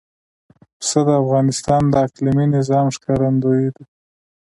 [0.79, 3.83] پسه د افغانستان د اقلیمي نظام ښکارندوی ده.